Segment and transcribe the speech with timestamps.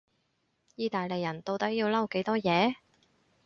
[0.77, 2.75] 意大利人到底要嬲幾多樣嘢？